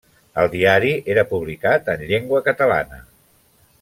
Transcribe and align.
El 0.43 0.47
diari 0.53 0.93
era 1.15 1.25
publicat 1.33 1.93
en 1.97 2.01
llengua 2.13 2.41
catalana. 2.49 3.03